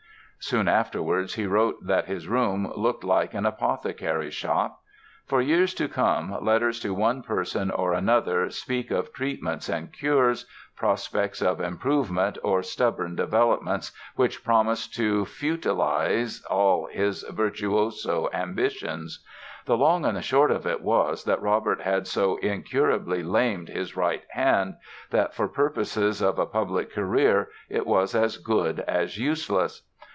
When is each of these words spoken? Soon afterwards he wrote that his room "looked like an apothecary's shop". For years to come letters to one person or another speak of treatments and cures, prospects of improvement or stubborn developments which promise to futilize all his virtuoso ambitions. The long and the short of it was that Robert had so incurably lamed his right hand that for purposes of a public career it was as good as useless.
Soon 0.43 0.67
afterwards 0.67 1.35
he 1.35 1.45
wrote 1.45 1.85
that 1.85 2.07
his 2.07 2.27
room 2.27 2.73
"looked 2.75 3.03
like 3.03 3.35
an 3.35 3.45
apothecary's 3.45 4.33
shop". 4.33 4.79
For 5.27 5.39
years 5.39 5.75
to 5.75 5.87
come 5.87 6.35
letters 6.43 6.79
to 6.79 6.95
one 6.95 7.21
person 7.21 7.69
or 7.69 7.93
another 7.93 8.49
speak 8.49 8.89
of 8.89 9.13
treatments 9.13 9.69
and 9.69 9.93
cures, 9.93 10.47
prospects 10.75 11.43
of 11.43 11.61
improvement 11.61 12.39
or 12.41 12.63
stubborn 12.63 13.15
developments 13.15 13.91
which 14.15 14.43
promise 14.43 14.87
to 14.87 15.25
futilize 15.25 16.43
all 16.49 16.87
his 16.87 17.21
virtuoso 17.21 18.27
ambitions. 18.33 19.23
The 19.65 19.77
long 19.77 20.05
and 20.05 20.17
the 20.17 20.23
short 20.23 20.49
of 20.49 20.65
it 20.65 20.81
was 20.81 21.23
that 21.25 21.39
Robert 21.39 21.81
had 21.81 22.07
so 22.07 22.37
incurably 22.37 23.21
lamed 23.21 23.69
his 23.69 23.95
right 23.95 24.23
hand 24.31 24.77
that 25.11 25.35
for 25.35 25.47
purposes 25.47 26.19
of 26.19 26.39
a 26.39 26.47
public 26.47 26.91
career 26.91 27.49
it 27.69 27.85
was 27.85 28.15
as 28.15 28.37
good 28.37 28.79
as 28.87 29.19
useless. 29.19 29.83